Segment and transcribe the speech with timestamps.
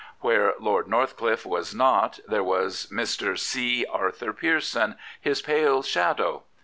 [0.21, 3.37] Where Lord Northcliffe was not, there was Mr.
[3.37, 3.85] C.
[3.85, 6.41] Arthur Pearson, his pale shadow.